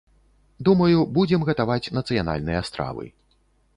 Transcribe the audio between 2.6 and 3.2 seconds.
стравы.